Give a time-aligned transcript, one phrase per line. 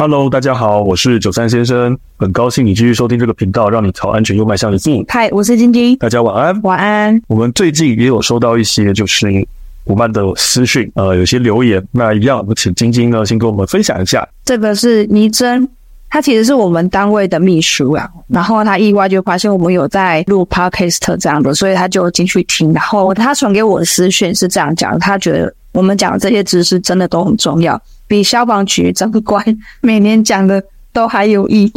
[0.00, 5.04] Hello，大家好，我是九三先生，很高兴你继续收听这个频道，让你朝安全又迈向的路。
[5.06, 7.20] 嗨，我是晶晶，大家晚安，晚安。
[7.28, 9.46] 我们最近也有收到一些就是
[9.84, 14.26] 伙伴的私讯，呃，有些留言，那一样，我们请晶晶呢先跟我们分享一下。
[14.42, 15.68] 这个是倪真，
[16.08, 27.78] 他其实是我们单位的秘书啊，然后他意外就发现我们有在录 Podcast 这样的，所以他就进去听，然后他传给我的私讯是这样讲，他觉得我们讲的这些知识真的都很重要。
[28.10, 29.40] 比消防局长官
[29.80, 30.60] 每年讲的
[30.92, 31.72] 都还有意义，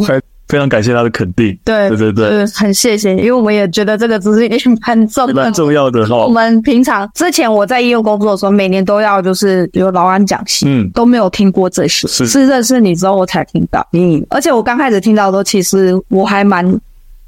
[0.47, 1.55] 非常感谢他的肯定。
[1.63, 6.25] 对对对对，很谢谢，因为我们也觉得这个知识也很重要，蛮重要的哈。
[6.25, 12.25] 我们平常之前我在医院工作的时候，每年都要就是有劳安讲习，嗯，都没有听过这些，是。
[12.25, 16.79] 是认识你之后我才听到，嗯，而且我刚开始听到的时候，其实我还蛮。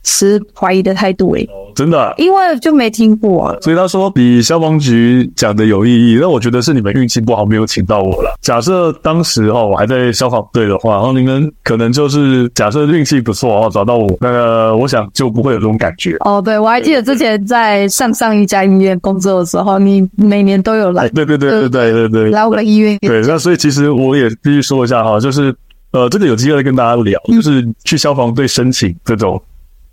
[0.08, 6.18] 持怀疑的态度诶、欸，真的、啊，因为就没听过、啊，所以他说比消防局讲的有意义。
[6.20, 8.34] 那我觉得是你们运气不好，没有请到我了。
[8.42, 16.16] 假设当时哦，我还在消防队的话，然后你们可能就是假设运气不错哦，找到我，那个我想就不会有这种感觉。
[16.22, 22.98] 哦，对，我还记得之前在上上一家医院工作的时候，你每年都有来，对对对对对对对，来我的医院。
[23.00, 25.54] 对，那所以其实我也必须说一下哈，就是
[25.92, 29.42] 呃，这个有机会跟大家聊，就是去消防队申请这种。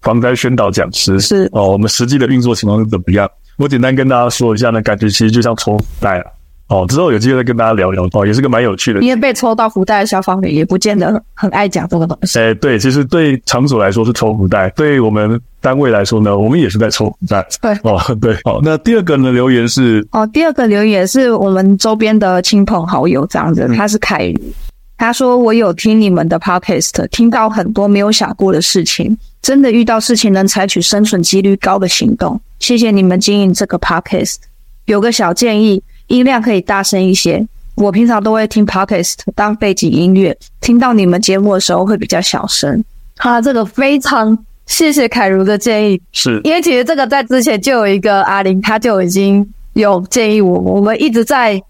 [0.02, 3.28] 防灾宣导讲师是哦，我们实际的运作情况是怎么样？
[3.56, 6.24] 我简单跟大家说一下呢，感觉其实就像抽福袋了
[6.68, 6.86] 哦。
[6.88, 9.00] 之后有机会再跟大家聊聊哦，也是个蛮有趣的。
[9.00, 12.38] 因为被抽到福袋的消防员也不见得很爱讲这个东西。
[12.38, 17.46] 哎，对，其实对场所来说是抽福袋，对我们单位来说呢，我们也是在抽福袋。
[17.60, 18.36] 对哦，对。
[18.44, 24.52] 好，那第二个呢，留言是哦，第二个留言是我们周边的亲朋好友这样子，他是凯宇，
[24.96, 29.16] 他说我有听你们的 podcast，听到很多没有想过的事情。
[29.42, 34.36] 真的遇到事情能采取生存几率高的行动，谢谢你们经营这个 podcast。
[34.84, 37.44] 有个小建议，音量可以大声一些。
[37.74, 42.84] 我平常都会听 podcast 当背景音乐，听到你们节目的时候会比较小声。
[43.16, 51.60] 哈，这个非常谢谢凯如的建议，是因为其实这个在之前就有一个阿玲，他就已经有建议我，我们一直在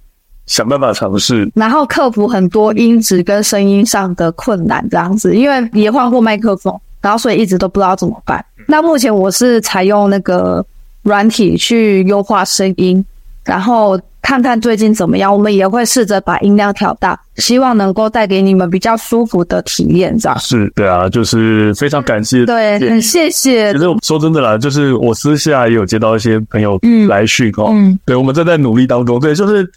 [0.44, 6.78] 想办法尝试，然后克服很多音质跟声音上的困难，这样子，因为也换过麦克风。
[7.02, 8.42] 然后，所以一直都不知道怎么办。
[8.68, 10.64] 那目前我是采用那个
[11.02, 13.04] 软体去优化声音，
[13.44, 15.32] 然后看看最近怎么样。
[15.32, 20.38] 我们也会试着把音量调大，希望能够带给你们比较舒服的体验，这样。
[20.38, 23.72] 是，对啊，就是非常感谢，对，很谢谢。
[23.72, 29.18] 其实说真的啦，就是我私下也有接到一些朋友来讯哦，嗯，对，我们正在努力当中。
[29.18, 29.68] 对，就是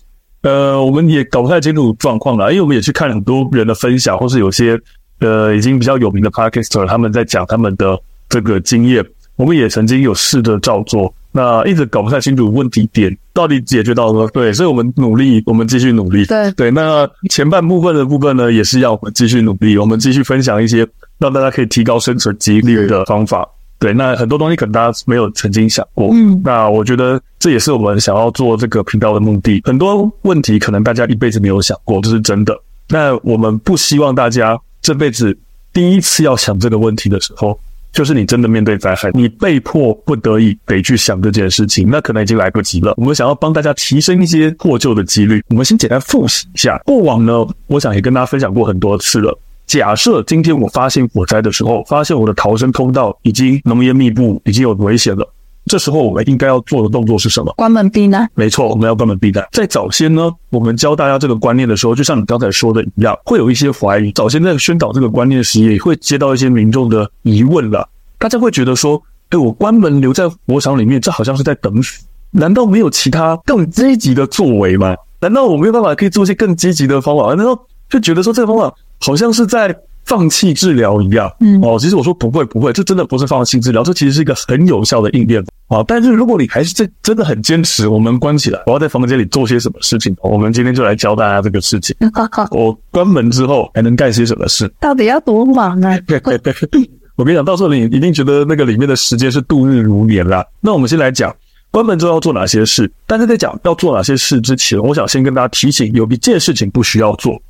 [0.43, 4.79] 呃，我们也搞不太清楚状况了，因为我们也去看很多人的分享，或是有些。
[5.19, 9.03] 呃，已经比较有名的 Podcaster 他们在讲他们的这个经验，
[9.35, 16.71] 我们也曾经有试着照做，那一直搞不太清楚问题点到底解决到了，对，所以我们努力，我们继续努力，对对。
[16.71, 20.85] 那前半部分的部分呢，也是要我们继续努力，我们继续分享一些
[21.17, 23.47] 让大家可以提高生存几率的方法。
[23.79, 29.61] 对，那很多东西可能大家没有曾经想过，嗯，那我觉得这也是我们想要做这个频道的目的。
[29.65, 32.57] 很多问题可能大家一辈子没有想过，这是真的。
[32.89, 34.59] 那我们不希望大家。
[34.85, 35.35] 这辈子
[35.73, 37.59] 第一次要想这个问题的时候，
[37.91, 42.93] 就是你真的面对灾害，你被迫不得已得去想这件事情，那可能已经来不及了。
[42.95, 46.79] 我们想要帮大家提升一些获救的几率，我们先简单复习一下。
[46.85, 49.35] 过往呢，我想也跟大家分享过很多次了。
[49.65, 55.27] 假设今天我发现火灾的时候，发现我的逃生通道已经浓烟密布，已经有危险了。
[55.65, 57.51] 这时候我们应该要做的动作是什么？
[57.57, 58.29] 关门避难。
[58.35, 59.43] 没错，我们要关门避难。
[59.51, 64.11] 在早先呢，我们教大家这个观念的时候，就像你刚才说的一样，会有一些怀疑。
[64.11, 67.87] 早先在宣导这个观念时，也会接到一些民众的疑问了。
[68.19, 72.05] 大家会觉得说：“哎，我关门留在火场里面，这好像是在等死。
[72.31, 74.95] 难道没有其他更积极的作为吗？
[75.19, 77.33] 难道我没有办法可以做一些更积极的方法？
[77.33, 77.59] 难道
[77.89, 85.83] 就觉得说这个方法好像是在……”放弃治疗一样，嗯，哦，其实我说不会不会，这真的不是放弃治疗，这其实是一个很有效的应变啊。
[85.87, 90.15] 但是如果你还是真真的很坚持，我们关起来，我要在房间里做些什么事情？
[90.21, 91.95] 我们今天就来教大家这个事情。
[92.51, 94.71] 我关门之后还能干些什么事？
[94.79, 95.97] 到底要多忙啊？
[97.17, 100.45] 我跟你讲，到时候你一定觉得那个里面的时间是度日如年啦。
[100.59, 101.33] 那我们先来讲
[101.71, 102.91] 关门之后要做哪些事。
[103.07, 107.41] 但是在讲要做哪些事之前，我想先跟大家提醒，有一件事情不需要做。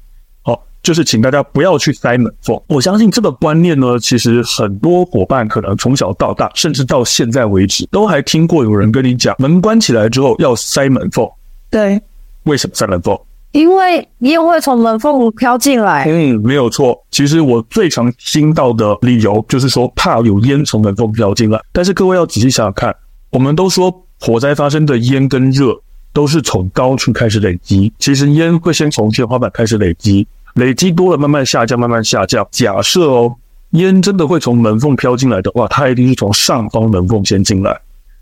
[0.85, 2.55] 就是请大家不要去塞门缝。
[2.67, 11.27] 我相信这个观念呢，其实很多伙伴可能从小到大，甚至到现在为止，都还听过有人跟你讲，门关起来之后要塞门缝。
[11.71, 11.99] 对，
[12.43, 13.19] 为什么塞门缝？
[13.51, 16.03] 因为烟会从门缝飘进来。
[16.07, 16.95] 嗯，没有错。
[17.09, 21.59] 其实我最常听到的理由就是说，怕有烟从门缝飘进来。
[21.71, 22.95] 但是各位要仔细想想看，
[23.31, 25.73] 我们都说火灾发生的烟跟热
[26.13, 30.27] 都是从高处开始累积，其实烟会先从天花板开始累积。
[30.55, 32.45] 累积多了，慢慢下降，慢慢下降。
[32.51, 33.35] 假设哦，
[33.71, 37.77] 烟真的会从门缝飘进来的话，它一定是从上方门缝先进来。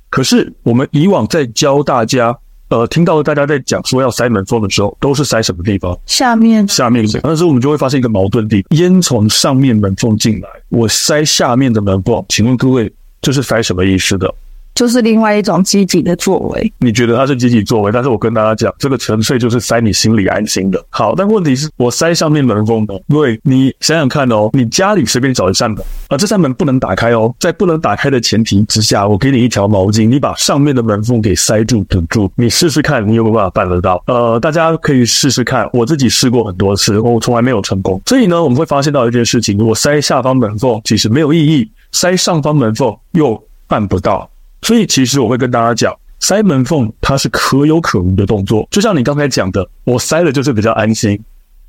[0.09, 2.35] 可是我们以往在教大家，
[2.69, 5.97] 呃，听到大家在讲说要塞门缝的时候，都是塞什么地方？
[6.05, 6.67] 下面。
[6.67, 7.03] 下面。
[7.23, 12.91] 那时候我们就会发现一个矛盾点：烟从上面门缝进来，我塞下面的门缝，请问各位，
[13.21, 14.33] 这是塞什么意思的？
[14.75, 20.83] 就是另外一种积极的作为，你觉得它是积极作为，但是我跟大家讲，这个纯粹就是塞你心里安心的。
[20.89, 34.03] 好，但问题是我塞上面门缝的，因为你想想看哦，你家里随便找一扇门啊，这扇门不能打开哦，在不能打开的前提之下，我给你一条毛巾，你把上面的门缝给塞住堵住，你试试看，你有没有办法办得到？
[34.07, 38.01] 呃，大家可以试试看，我自己试过很多次，我从来没有成功。
[38.05, 44.27] 所以呢，我们会发现到一件事情，如果塞下方门缝其实没有意义，塞上方门缝又办不到。
[44.63, 48.65] 所以，其实我会跟大家讲，塞门缝它是可有可无的动作。
[48.71, 51.19] 就像你刚才讲的，我塞了就是比较安心，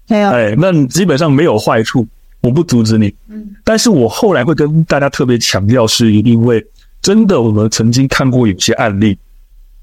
[0.07, 2.07] 没有，哎，那基本上没有坏处，
[2.41, 3.13] 我不阻止你。
[3.29, 6.65] 嗯，但是我后来会跟大家特别强调，是因为
[7.03, 9.19] 真的，我们曾经看过有些案例，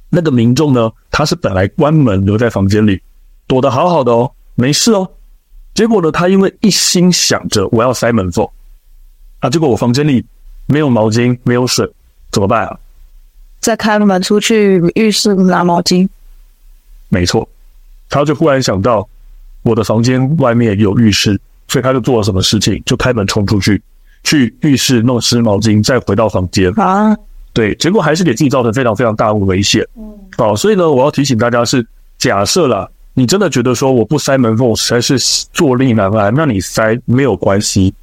[0.10, 3.02] 那个民众呢，他是本来关门留在房间里，
[3.46, 5.06] 躲得好好的哦，没事哦，
[5.74, 8.48] 结果呢，他因为一心想着我要塞门缝，
[9.40, 10.24] 啊，结果我房间里
[10.66, 11.86] 没有毛巾，没有水，
[12.31, 12.80] 怎么办啊？
[13.62, 16.10] 再开门出去浴室拿毛巾，
[17.10, 17.48] 没错，
[18.10, 19.08] 他就忽然想到
[19.62, 23.80] 我的房间外面有浴室，所以他就做了什么事情，就开门冲出去，
[24.24, 26.72] 去浴室弄湿毛巾，再回到房间。
[26.80, 27.16] 啊，
[27.54, 29.88] 对，结果还是给自己造成非常非常大的危险。
[29.96, 31.86] 嗯，好，所以呢，我要提醒大家是，
[32.18, 37.94] 假设啦，你真的觉得说我不塞门缝实在是坐立难安，那你塞没有关系。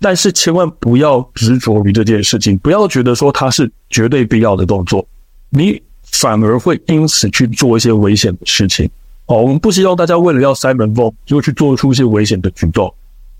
[0.00, 5.06] 但是千万不要执着于这件事情，不要觉得说它是绝对必要的动作，
[5.50, 8.88] 你反而会因此去做一些危险的事情。
[9.26, 12.92] 哦，我们不希望大家为了要塞门缝，就去做出一些危险的举动。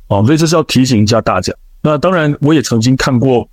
[0.08, 1.52] 哦，所以这是要提醒一下大家。
[1.80, 3.48] 那当然，我也曾经看过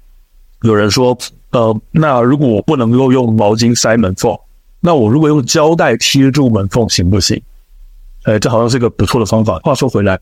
[0.64, 1.18] 有人说，
[1.52, 4.36] 呃，那如果我不能够用毛巾塞门缝，
[4.80, 7.40] 那我如果用胶带贴住门缝行不行？
[8.24, 9.60] 哎，这好像是一个不错的方法。
[9.60, 10.20] 话说回来。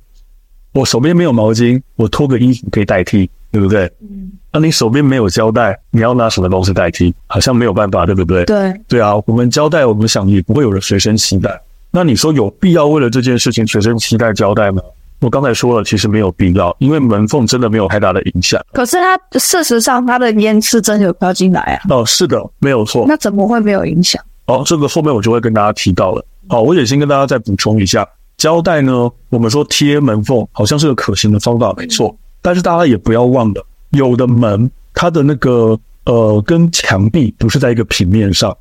[0.73, 3.85] 我手边没有毛巾，我脱个衣服可以代替，对不对？
[4.01, 4.31] 嗯。
[4.51, 7.13] 那你手边没有胶带，你要拿什么东西代替？
[7.27, 8.43] 好像没有办法，对不对？
[8.45, 8.73] 对。
[8.87, 11.59] 对啊，我们胶带，我们想也不会有人随身携带。
[11.91, 14.81] 那你说有必要为了这件事情随身携带胶带吗？
[15.21, 18.59] 我刚才说了，其实没有必要，因为门缝真的没有太大的影响。
[18.73, 21.81] 可是它事实上，它的烟是真的有飘进来啊。
[21.89, 23.05] 哦，是的，没有错。
[23.07, 24.21] 那怎么会没有影响？
[24.47, 26.25] 哦，这个后面我就会跟大家提到了。
[26.49, 28.05] 好，我也先跟大家再补充一下。
[28.43, 32.13] 胶带呢，我们说贴门缝好像是个可行的方法，没错。
[32.41, 38.53] 但是大家也不要忘了，有的门它的那个呃跟墙壁不是在一个平面上，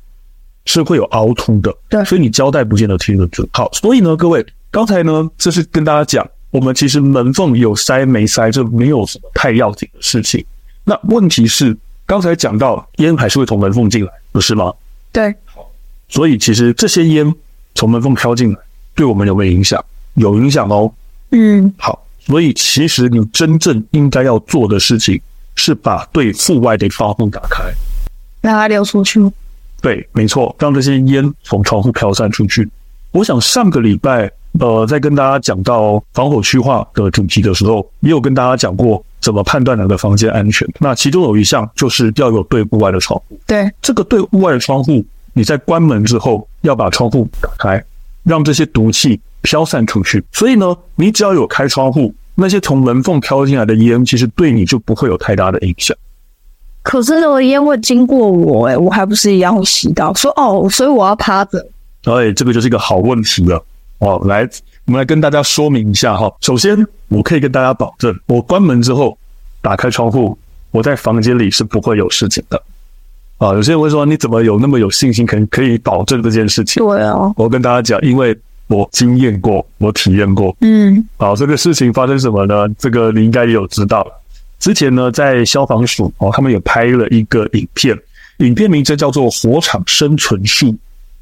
[0.63, 1.75] 是会有凹凸的。
[1.89, 3.45] 对，所以你胶带不见得贴得住。
[3.51, 10.41] 好，所以呢，各位刚才呢，这是跟大家讲，我们其实门缝有塞没塞，这没有什么太要紧的事情。
[10.85, 14.73] 那问题是，刚才讲到烟还是会从门缝进来，不是吗？
[15.11, 15.35] 对。
[15.43, 15.69] 好，
[16.07, 17.35] 所以其实这些烟
[17.75, 18.57] 从门缝飘进来。
[18.95, 19.83] 对我们有没有影响？
[20.15, 20.91] 有影响哦。
[21.31, 25.19] 嗯，好，所以其实你真正应该要做的事情
[25.55, 27.63] 是把对户外的窗户打开，
[28.41, 29.19] 让它流出去。
[29.81, 32.69] 对，没错，让这些烟从窗户飘散出去。
[33.11, 40.67] 我想上个礼拜，呃，在跟大家讲到防火区划的主题的时候，也有跟大家讲过怎么判断哪个房间安全。
[40.79, 43.39] 那其中有一项就是要有对户外的窗户。
[43.47, 47.83] 对，这个对户外的窗户，你在关门之后要把窗户打开。
[48.23, 55.95] 让这些毒气飘散出去，所以呢，你只要有开窗户，那些从门缝飘进来的烟，其实对你就不会有太大的影响。
[56.81, 60.13] 可是那个烟味经过我，诶，我还不是一样会吸到？
[60.13, 61.65] 说哦，所以我要趴着。
[62.03, 63.63] 哎，这个就是一个好问题了。
[63.99, 64.47] 哦，来，
[64.85, 66.29] 我们来跟大家说明一下哈。
[66.41, 69.17] 首先，我可以跟大家保证，我关门之后
[69.61, 70.37] 打开窗户，
[70.71, 72.61] 我在房间里是不会有事情的。
[73.37, 76.81] 啊，有些人会说，你怎么有那么有信心，可以可以保证这件事情？
[76.81, 78.37] 对啊，我跟大家讲，因为
[78.67, 80.55] 我经验过，我体验过。
[80.61, 82.67] 嗯，好，这个事情发生什么呢？
[82.79, 84.05] 这个你应该也有知道。
[84.59, 87.97] 之前呢，在消防署哦，他们有拍了一个影片，
[88.37, 90.67] 影片名称叫做《火场生存术》。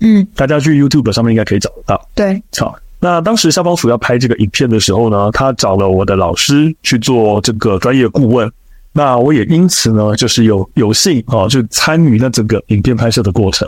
[0.01, 2.07] 嗯，大家去 YouTube 上面应该可以找得到。
[2.13, 8.51] 对，好，那当时消防署要拍这个影片的时候呢，他找了我的老师去做这个专业顾问。
[8.93, 13.67] 那我也因此呢，就是有有幸啊，就参与那整个影片拍摄的过程。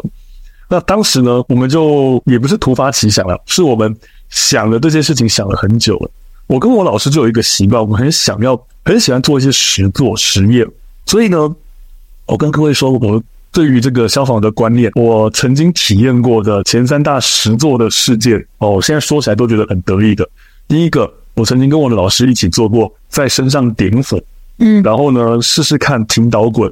[0.70, 3.96] 那当时呢，我们就也不是突发奇想了，是我们
[4.30, 6.12] 想了这件事情想了很久了。
[6.48, 10.68] 我跟我老师就有一个习惯，我们很想要，很喜欢做一些实作实验。
[11.06, 11.56] 所以呢，
[12.26, 20.28] 我跟各位说，我对于这个消防的观念，我曾经体验过的前三大实作的事件哦，现在说起来都觉得很得意的。
[20.68, 24.20] 第一个，我曾经跟我的老师一起做过，在身上点火，
[24.60, 26.72] 嗯，然后呢，试试看停导滚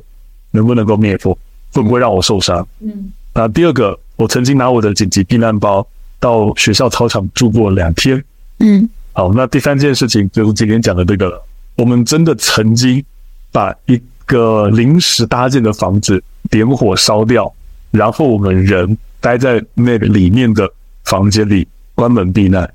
[0.52, 1.38] 能不能够灭火，
[1.74, 2.66] 会不会让我受伤？
[2.80, 5.86] 嗯，那第二个，我曾经拿我的紧急避难包
[6.20, 8.24] 到学校操场住过两天，
[8.60, 11.44] 嗯，好，那第三件事情就是今天讲的这个了，
[11.76, 13.04] 我们真的曾经
[13.52, 17.52] 把一个临时搭建的房子点火烧掉，
[17.90, 20.70] 然后我们人待在那个里面的
[21.06, 22.72] 房间里关门避难，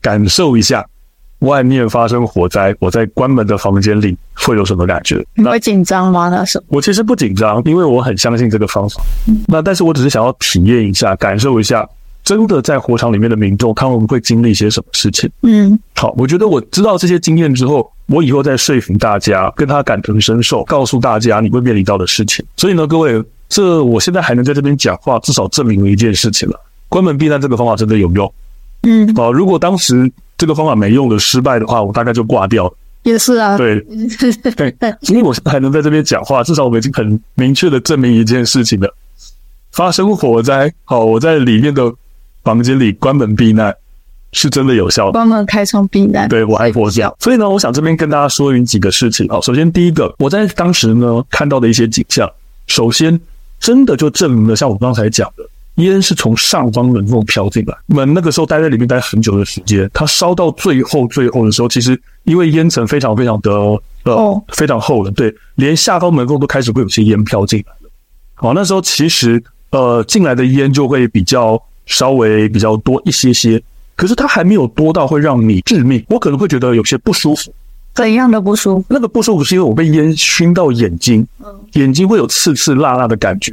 [0.00, 0.84] 感受一下。
[1.40, 5.24] 外面发生火灾，我在关门的房间里会有什么感觉？
[5.34, 6.28] 你会紧张吗？
[6.28, 9.00] 那时候我其实不紧张，因为我很相信这个方法。
[9.46, 11.88] 那但是我只是想要体验一下，感受一下，
[12.24, 15.30] 真的在火场里面的民众，他们会经历一些什么事情？
[15.42, 22.44] 嗯，好，我觉得我知道这些经验之后，我以后再说服大家，跟他感同身受，告诉大家你会面临到的事情。
[22.56, 28.34] 所以呢，各位，这我现在还能在这边讲话，至少证明了一件事情了：关门避难这个方法真的有用。
[28.82, 30.10] 嗯，好，如果当时。
[30.38, 32.74] 这个方法没用的，失败的话，我大概就挂掉了。
[33.02, 33.80] 也是啊，对
[34.56, 38.94] 对，因为我现在还能在这边讲话，至少我们已经很明确的证明一件事情了：
[39.72, 41.92] 发生火灾，好，我在里面的
[42.42, 43.74] 房间里关门避难，
[44.32, 45.12] 是真的有效的。
[45.12, 47.14] 关门开窗避难，对，我爱火这样。
[47.18, 49.26] 所以呢，我想这边跟大家说明几个事情。
[49.28, 52.30] 好，首先第一个，我在当时呢看到的一些景象，
[52.66, 53.18] 首先
[53.58, 55.48] 真的就证明了像我刚才讲的。
[55.78, 63.50] 烟是从上方门缝飘进来，门那个时候待在里面待很久的时间，它烧到最后最后的时候，其实因为烟层非常非常的
[64.04, 67.90] 呃非常厚了，对，连下方门缝都开始会有些烟飘进来了。
[68.34, 73.62] 好，那时候其实呃进来的烟就会比较稍微比较多一些些，
[73.94, 77.52] 可是它还没有多到会让你致命，我可能会觉得有些不舒服。
[77.94, 78.84] 怎样的不舒服？
[78.88, 81.26] 那个不舒服是因为我被烟熏到眼睛，
[81.74, 83.52] 眼睛会有刺刺辣辣的感觉。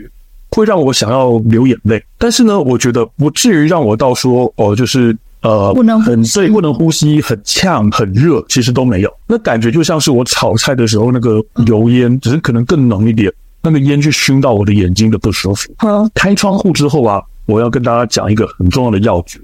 [0.52, 9.14] 会让我想要流眼泪，但是呢，我觉得不至于让我到说哦，就是呃，不能很醉，不能呼吸，很呛，很热，其实都没有。
[9.28, 15.74] 那感觉就像是我炒菜的时候那个油烟，只是可能更浓一点，那个烟去熏到我的眼睛的不舒服。
[15.86, 19.40] 嗯，开窗户之后啊，我要跟大家讲一个很重要的要诀：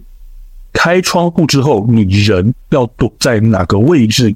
[0.71, 4.33] 开窗户之后，你人要躲在哪个位置？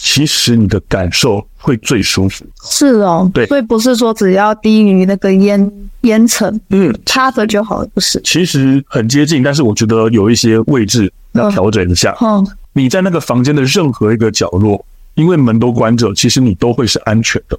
[0.00, 8.20] 其实你的感受会最舒服，是哦，对，所以不是说只要低于那个烟烟尘，嗯，插着就好了，不是。
[8.22, 12.16] 其实很接近，但是我觉得有一些位置要调整一下。
[12.20, 17.58] 嗯，你在那个房间的任何一个角落，因为门都关着，其实你都会是安全的。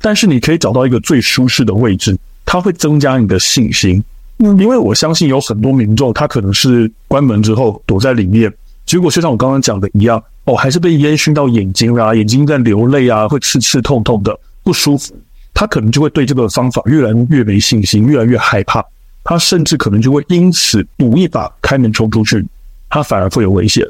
[0.00, 4.02] 但是你可以找到一个最舒适的位置，它会增加你的信心。
[4.38, 8.52] 嗯，因为我相信有很多民众，他可能是关门之后躲在里面，
[8.84, 10.22] 结果就像我刚刚讲的一样。
[10.44, 15.16] 哦，还是被烟熏到眼睛啊，眼睛在流泪啊，会刺刺痛痛的，不舒服。
[15.54, 18.84] 他可能就会对这个方法越来越没信心，越来越害怕。
[19.22, 22.44] 他甚至可能就会因此赌一把开门冲出去，
[22.90, 23.86] 他反而会有危险。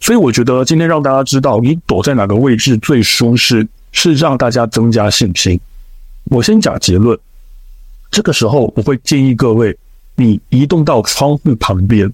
[0.00, 5.60] 所以我觉得今天让大家知道，你躲在哪个位置最舒适，是让大家增加信心。
[6.26, 7.18] 我先讲结论，
[8.10, 9.76] 这个时候我会建议各位，
[10.14, 12.10] 你移动到窗户旁边，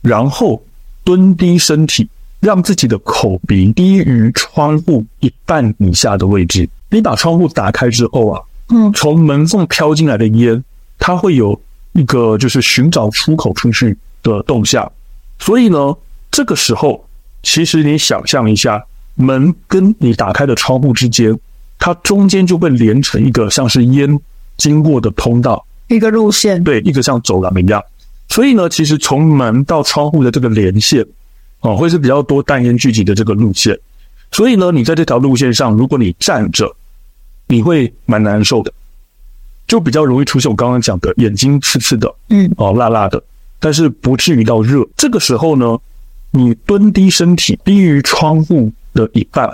[0.00, 0.62] 然后
[1.04, 2.08] 蹲低身体。
[2.40, 6.68] 让自己的口鼻低于窗户一半以下的位置。
[6.90, 10.62] 你把窗户打开之后啊，嗯，从门缝飘进来的烟，
[10.98, 11.58] 它会有
[11.92, 14.90] 一个就是寻找出口出去的动向。
[15.38, 15.94] 所以呢，
[16.30, 17.04] 这个时候
[17.42, 18.82] 其实你想象一下，
[19.14, 21.36] 门跟你打开的窗户之间，
[21.78, 24.18] 它中间就会连成一个像是烟
[24.56, 27.82] 经过的通道，一个路线，对，一个像走廊一样。
[28.28, 31.04] 所以呢，其实从门到窗户的这个连线。
[31.66, 33.76] 哦，会是比较多淡烟聚集的这个路线，
[34.30, 36.72] 所以呢，你在这条路线上，如果你站着，
[37.48, 38.72] 你会蛮难受的，
[39.66, 43.20] 就比较容易出现我刚刚讲的眼睛刺刺的，嗯，哦，辣辣的，
[43.58, 44.86] 但是不至于到热。
[44.96, 45.76] 这个时候呢，
[46.30, 49.52] 你蹲低身体低于窗户的一半，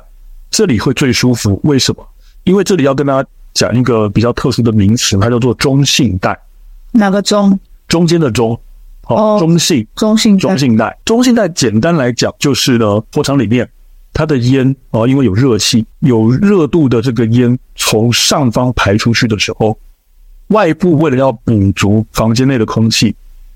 [0.50, 1.58] 这里会最舒服。
[1.64, 2.06] 为什么？
[2.44, 6.38] 因为这里要跟大家讲一个比较特殊的名词，它叫做中性带。
[6.90, 7.58] 哪个中？
[7.88, 8.60] 中间的中。
[9.04, 13.68] 好，中性，中性，中性带，中性带，简单来讲就是呢，火场里面
[14.12, 19.76] 它的烟啊，因为有热气、有热度的这个烟从上方排出去的时候，
[20.48, 23.14] 外部为了要补足房间内的空气，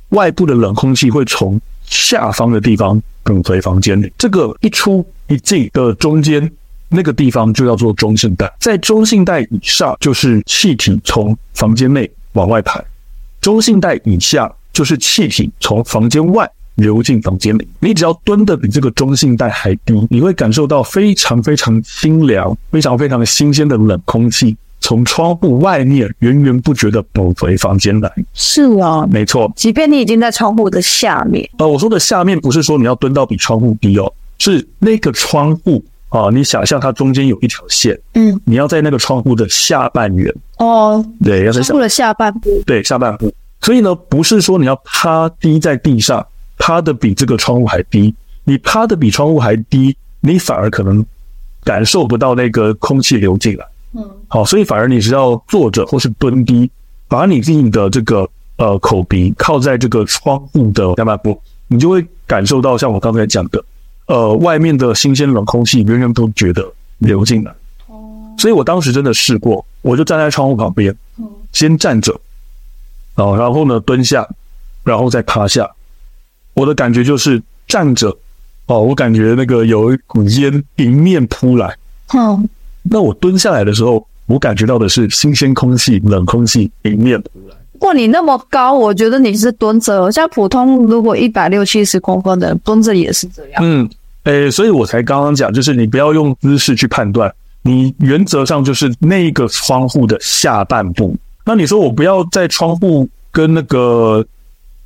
[0.09, 4.13] 外部的冷空气会从下方的地方滚回房间里。
[4.19, 6.51] 这个一出一进的中间
[6.89, 12.85] 那个地方就叫做中性带，在中性带以上就是气体从房间内往外排，
[13.41, 14.53] 中性带以下。
[14.77, 28.13] 就是气体从房间外流进房间里，你只要蹲的比这个中性带还低，你会感受到非常非常清凉、非常非常新鲜的冷空气从窗户外面源源不绝的补回房间来。
[28.35, 29.51] 是啊，没错。
[29.57, 43.33] 即便你已经在窗户的下面，呃，我说的下面不是说你要蹲到比窗户低哦，是那个窗户啊，你想象它中间有一条线，嗯，你要在那个窗户的下半圆哦，对，要在窗户的下半部，对，下半部。
[43.67, 46.25] 所以呢，不是说你要趴低在地上，
[46.57, 51.05] 趴的比这个窗户还低，你趴的比窗户还低，你反而可能
[51.65, 53.67] 感受不到那个空气流进来。
[53.95, 56.71] 嗯，好，所以反而你是要坐着或是蹲低，
[57.09, 63.65] 把你自己的这个呃口鼻靠在这个窗户的下半部，你就会感受到像我刚才讲的，
[64.07, 66.65] 呃，外面的新鲜冷空气，人人都觉得
[66.99, 67.51] 流进来。
[67.89, 70.97] 哦，所以我当时真的试过，我就站在窗户旁边，
[71.51, 72.17] 先站着。
[73.17, 74.27] 哦，然后呢，蹲下，
[74.85, 75.69] 然后再趴下。
[76.55, 78.09] 我的感觉就是站着，
[78.67, 81.75] 哦，我感觉那个有一股烟迎面扑来。
[82.13, 82.43] 哦，
[82.83, 87.57] 那我蹲下来的时候，我感觉到的是新鲜空气、冷空气迎面扑来。
[87.81, 90.11] 哇，你那么高，我觉得你是蹲着。
[90.11, 93.63] 像普通如果一百六七十公分的人蹲着也是这样。
[93.63, 93.89] 嗯，
[94.25, 97.31] 诶，所以我才刚刚讲，就是你不要用姿势去判断，
[97.63, 101.15] 你原则上就是那个窗户的下半部。
[101.49, 104.27] 那你说我不要在窗户跟那个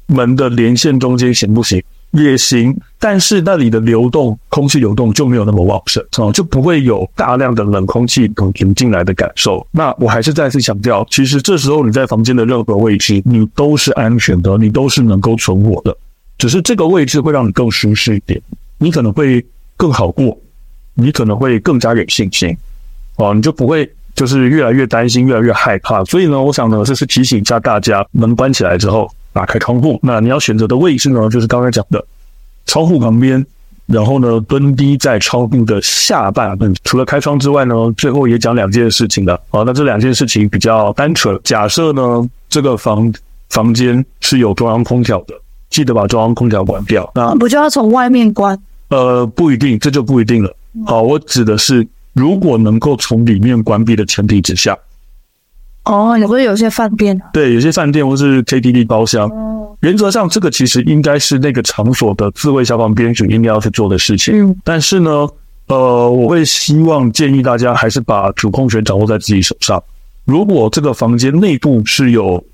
[0.06, 1.82] 门的连线中间行不行？
[2.10, 9.66] 也行，但是那里的流动空气流动就没有那么旺盛哦，就不会有大量的冷空气涌进来的感受。
[9.70, 15.96] 那我还是再次强调，其实这时候你在房间的任何位置，你都是安全的，你都是能够存活的，
[16.36, 18.38] 只是这个位置会让你更舒适一点，
[18.76, 19.42] 你可能会
[19.76, 20.36] 更好过，
[20.92, 22.54] 你可能会更加有信心
[23.16, 23.90] 哦，你就不会。
[24.20, 29.98] 就是越来越担心，越来越害怕，所以呢，我想呢，这是提醒一下大家，门关起来之后，打开窗户。
[30.02, 32.04] 那你要选择的位置呢，就是刚才讲的
[32.66, 33.42] 窗户旁边，
[33.86, 36.70] 然后呢，蹲低在窗户的下半部。
[36.84, 39.40] 除了开窗之外呢，最后也讲两件事情了。
[39.48, 41.40] 好，那这两件事情比较单纯。
[41.42, 43.10] 假设呢，这个房
[43.48, 45.32] 房间是有中央空调的，
[45.70, 47.10] 记得把中央空调关掉。
[47.14, 48.54] 那不就要从外面关？
[48.90, 50.54] 呃，不一定，这就不一定了。
[50.84, 51.88] 好，我指的是。
[52.12, 54.76] 如果能够从里面关闭的前提之下，
[55.84, 59.30] 哦，你会有些饭店，对，有些饭店或是 KTV 包厢，
[59.80, 64.34] 原则上这个其实应该是那个场所的自卫消防编组应该要去做的事情。
[64.34, 65.28] 嗯，但是呢，
[65.68, 69.82] 呃，我会希望建议大家还是把主控权掌握在自己手上。
[70.24, 72.44] 如果这个房间内部是有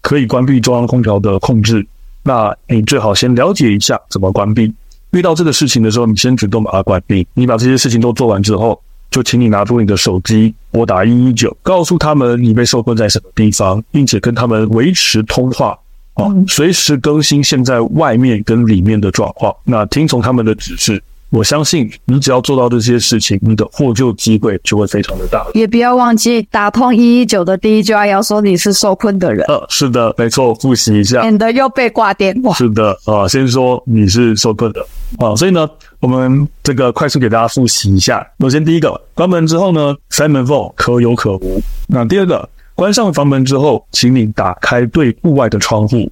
[0.00, 1.84] 可以关闭中央空调的控制，
[2.22, 4.72] 那你最好先了解一下怎么关闭。
[5.10, 7.26] 遇到这个事情的时候，你先主动把它关闭。
[7.34, 15.78] 你把这些事情都做完之后，就请你拿出你的手机，拨打一一九，告诉他们你被受困在什么地方，并且跟他们维持通话，
[16.14, 19.54] 啊，随时更新现在外面跟里面的状况。
[19.64, 21.02] 那听从他们的指示。
[21.30, 25.46] 我相信你只要做到这些事情，你的获救机会就会非常的大。
[25.52, 29.44] 也不要忘记打通一一九的第一句话，要说你是受困的人。
[29.46, 32.54] 呃，是的，没错，复习一下，免得又被挂电话。
[32.54, 34.80] 是的，啊，先说你是受困的
[35.18, 35.68] 啊，所以呢，
[36.00, 38.26] 我们这个快速给大家复习一下。
[38.40, 41.60] 首先，第一个，关门之后呢，塞门缝可有可无。
[41.88, 46.10] 那第二个，关上房门之后，请你打开对户外的窗户，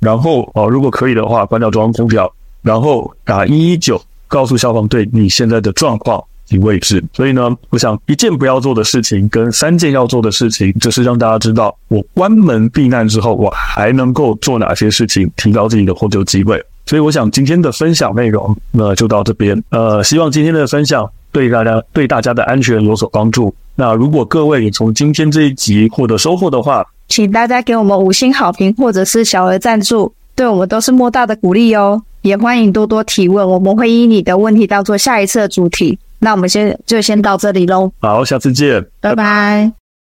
[0.00, 3.98] 然后啊，如果可以的话，关掉中央空调，然后打一一九。
[4.28, 7.02] 告诉消防队你现在的状况及位置。
[7.12, 16.62] 所以呢，我想一件不要做的事情跟三件要做的事情，就是让大家知道我关门避难之后，我还能够做哪些事情，提高自己的获救机会。
[16.86, 19.62] 所以我想今天的分享内容，那就到这边。
[19.70, 23.54] 呃，希望今天的分享对大家对大家的安全有所帮助。
[23.74, 32.02] 那如果各位也从今天这一集获得收获的话，请大家给我们五星好评或者是小额赞助，对我们都是莫大的鼓励哦。
[32.28, 35.98] 也欢迎多多提问，我们会以你的问题当做下一次的主题。
[36.20, 37.90] 那我们先就先到这里喽。
[38.00, 39.87] 好，下次见，拜拜。